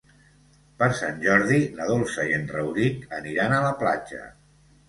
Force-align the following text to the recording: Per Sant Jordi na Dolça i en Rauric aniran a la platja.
Per 0.79 0.87
Sant 0.99 1.19
Jordi 1.25 1.59
na 1.79 1.87
Dolça 1.91 2.25
i 2.31 2.33
en 2.39 2.49
Rauric 2.55 3.07
aniran 3.19 3.57
a 3.59 3.63
la 3.69 3.73
platja. 3.83 4.27